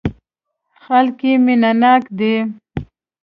خلک 0.83 1.17
یې 1.27 1.33
مینه 1.45 1.71
ناک 1.81 2.03
دي. 2.19 2.35